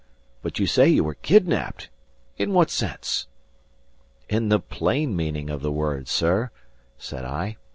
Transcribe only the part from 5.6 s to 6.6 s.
the word, sir,"